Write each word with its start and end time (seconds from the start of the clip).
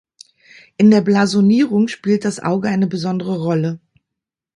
In 0.77 0.89
der 0.89 1.01
Blasonierung 1.01 1.87
spielt 1.87 2.25
das 2.25 2.39
Auge 2.39 2.69
eine 2.69 2.87
besondere 2.87 3.37
Rolle. 3.37 3.79